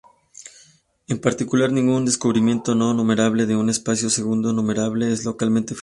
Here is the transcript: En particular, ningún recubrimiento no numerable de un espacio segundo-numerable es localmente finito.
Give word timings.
En 1.09 1.19
particular, 1.21 1.71
ningún 1.71 2.07
recubrimiento 2.07 2.73
no 2.73 2.91
numerable 2.91 3.45
de 3.45 3.55
un 3.55 3.69
espacio 3.69 4.09
segundo-numerable 4.09 5.11
es 5.11 5.25
localmente 5.25 5.75
finito. 5.75 5.79